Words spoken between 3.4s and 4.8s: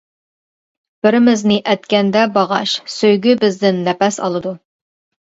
بىزدىن نەپەس ئالىدۇ.